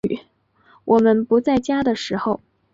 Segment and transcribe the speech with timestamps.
[0.85, 2.41] 我们不在家的时候